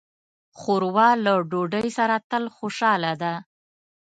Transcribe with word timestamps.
ښوروا 0.59 1.09
له 1.25 1.33
ډوډۍ 1.49 1.87
سره 1.97 2.15
تل 2.29 2.43
خوشاله 2.57 3.13
ده. 3.21 3.33